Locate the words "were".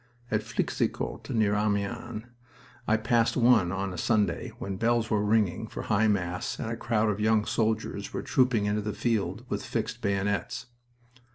5.11-5.23, 8.11-8.23